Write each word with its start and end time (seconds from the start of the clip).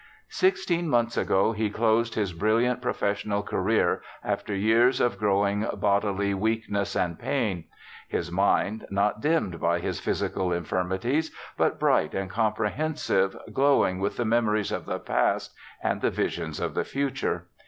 'Sixteen 0.43 0.89
months 0.89 1.15
ago, 1.15 1.51
he 1.51 1.69
closed 1.69 2.15
his 2.15 2.33
brilliant 2.33 2.81
profes 2.81 3.23
sional 3.23 3.45
career, 3.45 4.01
after 4.23 4.55
years 4.55 4.99
of 4.99 5.19
growing 5.19 5.63
bodily 5.75 6.33
weakness 6.33 6.95
and 6.95 7.19
pain; 7.19 7.65
his 8.07 8.31
mind 8.31 8.87
not 8.89 9.21
dimmed 9.21 9.59
by 9.59 9.77
his 9.77 9.99
physical 9.99 10.47
infirmi 10.49 10.99
ties, 10.99 11.29
but 11.55 11.79
bright 11.79 12.15
and 12.15 12.31
comprehensive, 12.31 13.37
glowing 13.53 13.99
with 13.99 14.17
the 14.17 14.25
memories 14.25 14.71
of 14.71 14.85
the 14.87 14.97
past, 14.97 15.53
and 15.83 16.01
the 16.01 16.09
visions 16.09 16.59
of 16.59 16.73
the 16.73 16.83
future. 16.83 17.45